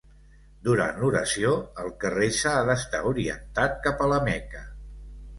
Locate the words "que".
2.03-2.09